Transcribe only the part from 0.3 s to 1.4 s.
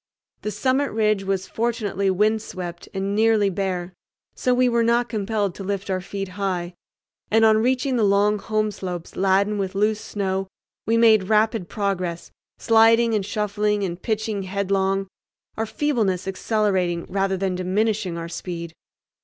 The summit ridge